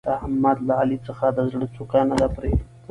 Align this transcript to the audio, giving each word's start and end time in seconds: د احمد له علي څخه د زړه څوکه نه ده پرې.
د 0.07 0.09
احمد 0.19 0.57
له 0.67 0.73
علي 0.81 0.97
څخه 1.07 1.25
د 1.31 1.39
زړه 1.51 1.65
څوکه 1.75 1.99
نه 2.09 2.15
ده 2.21 2.27
پرې. 2.35 2.53